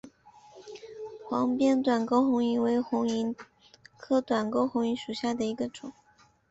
[1.29, 3.35] 黄边短沟红萤为红萤
[3.99, 5.93] 科短沟红萤属下的一个种。